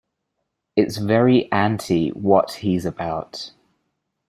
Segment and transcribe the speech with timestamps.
[0.75, 3.51] It's very anti what he's about.